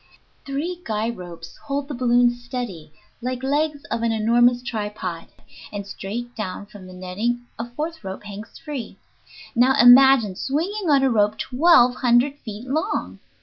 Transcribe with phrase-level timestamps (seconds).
[0.47, 5.27] Three guy ropes hold the balloon steady like legs of an enormous tripod,
[5.71, 8.97] and straight down from the netting a fourth rope hangs free.
[9.55, 13.19] Now, imagine swinging on a rope twelve hundred feet long!